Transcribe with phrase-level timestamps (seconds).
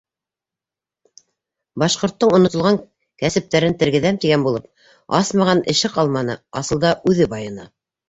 [1.83, 2.81] Башҡорттоң онотолған
[3.25, 4.69] кәсептәрен тергеҙәм тигән булып,
[5.23, 7.75] асмаған эше ҡалманы, асылда үҙе байыны.